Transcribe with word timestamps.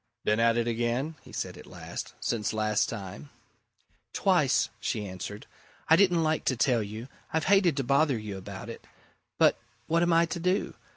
"Been 0.23 0.39
at 0.39 0.57
it 0.57 0.67
again?" 0.67 1.13
he 1.21 1.31
said 1.31 1.59
at 1.59 1.67
last. 1.67 2.15
"Since 2.19 2.53
last 2.53 2.89
time?" 2.89 3.29
"Twice," 4.13 4.69
she 4.79 5.05
answered. 5.05 5.45
"I 5.89 5.95
didn't 5.95 6.23
like 6.23 6.43
to 6.45 6.57
tell 6.57 6.81
you 6.81 7.07
I've 7.31 7.45
hated 7.45 7.77
to 7.77 7.83
bother 7.83 8.17
you 8.17 8.35
about 8.35 8.67
it. 8.67 8.87
But 9.37 9.59
what 9.85 10.01
am 10.01 10.11
I 10.11 10.25
to 10.25 10.39
do? 10.39 10.73